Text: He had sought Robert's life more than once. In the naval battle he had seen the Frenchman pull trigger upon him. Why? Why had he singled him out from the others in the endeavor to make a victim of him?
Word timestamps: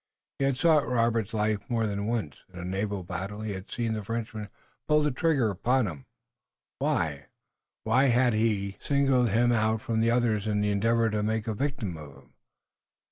He 0.39 0.45
had 0.45 0.57
sought 0.57 0.89
Robert's 0.89 1.31
life 1.31 1.69
more 1.69 1.85
than 1.85 2.07
once. 2.07 2.37
In 2.51 2.57
the 2.57 2.65
naval 2.65 3.03
battle 3.03 3.41
he 3.41 3.53
had 3.53 3.69
seen 3.69 3.93
the 3.93 4.03
Frenchman 4.03 4.49
pull 4.87 5.11
trigger 5.11 5.51
upon 5.51 5.85
him. 5.85 6.07
Why? 6.79 7.27
Why 7.83 8.05
had 8.05 8.33
he 8.33 8.77
singled 8.79 9.29
him 9.29 9.51
out 9.51 9.79
from 9.79 9.99
the 10.01 10.09
others 10.09 10.47
in 10.47 10.61
the 10.61 10.71
endeavor 10.71 11.11
to 11.11 11.21
make 11.21 11.45
a 11.45 11.53
victim 11.53 11.97
of 11.97 12.15
him? 12.15 12.33